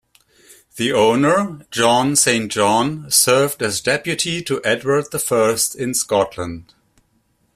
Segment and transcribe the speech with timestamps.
[0.77, 6.73] The owner, John Saint John, served as deputy to Edward the First in Scotland.